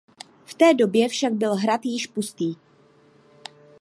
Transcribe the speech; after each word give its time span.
V 0.45 0.53
té 0.53 0.73
době 0.73 1.09
však 1.09 1.33
byl 1.33 1.55
hrad 1.55 1.85
již 1.85 2.07
pustý. 2.07 2.55